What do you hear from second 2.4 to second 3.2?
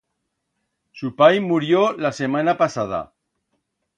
pasada.